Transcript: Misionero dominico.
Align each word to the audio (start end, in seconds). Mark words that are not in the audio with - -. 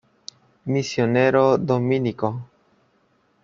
Misionero 0.71 1.43
dominico. 1.59 2.29